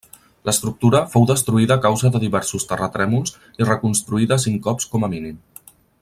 [0.49, 5.39] L'estructura fou destruïda a causa de diversos terratrèmols, i reconstruïda cinc cops com a mínim.